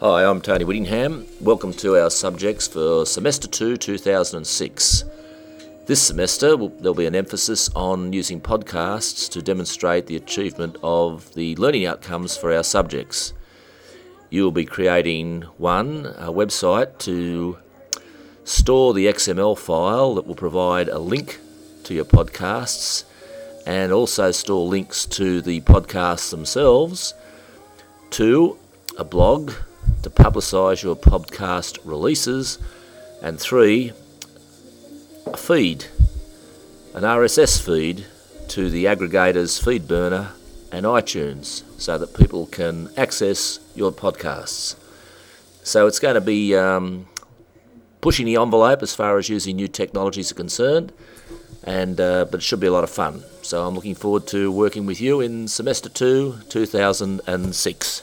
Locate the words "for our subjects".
12.34-13.34